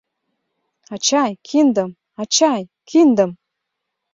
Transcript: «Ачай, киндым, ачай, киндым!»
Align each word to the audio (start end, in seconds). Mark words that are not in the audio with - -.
«Ачай, 0.93 1.31
киндым, 1.47 1.89
ачай, 2.21 2.61
киндым!» 2.89 3.31